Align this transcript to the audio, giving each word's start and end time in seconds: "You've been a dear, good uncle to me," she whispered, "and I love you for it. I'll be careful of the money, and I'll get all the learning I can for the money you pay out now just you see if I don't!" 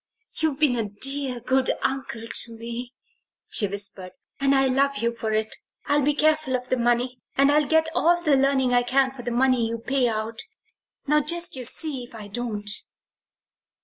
"You've 0.37 0.57
been 0.57 0.75
a 0.77 0.89
dear, 0.89 1.39
good 1.39 1.69
uncle 1.83 2.23
to 2.27 2.57
me," 2.57 2.91
she 3.49 3.67
whispered, 3.67 4.13
"and 4.39 4.55
I 4.55 4.65
love 4.65 4.97
you 4.97 5.13
for 5.13 5.31
it. 5.31 5.55
I'll 5.85 6.01
be 6.01 6.15
careful 6.15 6.55
of 6.55 6.69
the 6.69 6.77
money, 6.77 7.19
and 7.37 7.51
I'll 7.51 7.67
get 7.67 7.87
all 7.93 8.19
the 8.19 8.35
learning 8.35 8.73
I 8.73 8.81
can 8.81 9.11
for 9.11 9.21
the 9.21 9.29
money 9.29 9.67
you 9.67 9.77
pay 9.77 10.07
out 10.07 10.39
now 11.05 11.21
just 11.21 11.55
you 11.55 11.65
see 11.65 12.03
if 12.05 12.15
I 12.15 12.29
don't!" 12.29 12.67